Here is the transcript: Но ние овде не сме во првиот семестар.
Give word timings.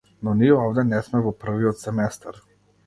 Но 0.27 0.31
ние 0.37 0.55
овде 0.61 0.85
не 0.93 1.03
сме 1.09 1.23
во 1.29 1.37
првиот 1.45 1.85
семестар. 1.87 2.43